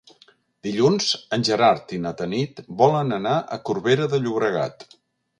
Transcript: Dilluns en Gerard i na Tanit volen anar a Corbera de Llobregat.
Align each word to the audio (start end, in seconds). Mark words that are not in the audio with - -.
Dilluns 0.67 1.09
en 1.35 1.43
Gerard 1.49 1.93
i 1.97 1.99
na 2.05 2.13
Tanit 2.21 2.61
volen 2.79 3.15
anar 3.17 3.35
a 3.57 3.59
Corbera 3.69 4.07
de 4.15 4.21
Llobregat. 4.25 4.87